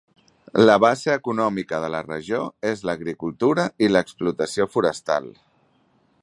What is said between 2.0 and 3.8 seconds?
regió és l'agricultura